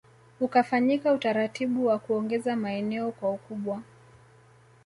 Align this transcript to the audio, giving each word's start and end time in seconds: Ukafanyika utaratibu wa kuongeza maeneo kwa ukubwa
Ukafanyika 0.39 1.13
utaratibu 1.13 1.85
wa 1.85 1.99
kuongeza 1.99 2.55
maeneo 2.55 3.11
kwa 3.11 3.31
ukubwa 3.31 3.81